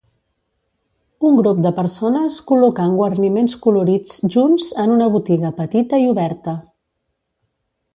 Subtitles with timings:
[1.29, 6.61] Un grup de persones col·locant guarniments colorits junts en una botiga petita i oberta.